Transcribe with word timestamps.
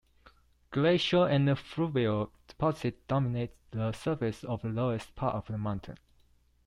Glacial 0.71 1.25
and 1.25 1.47
fluvial 1.59 2.31
deposits 2.47 3.03
dominate 3.07 3.51
the 3.69 3.91
surface 3.91 4.43
of 4.43 4.63
the 4.63 4.69
lowest 4.69 5.13
part 5.13 5.35
of 5.35 5.45
the 5.45 5.59
mountain. 5.59 5.95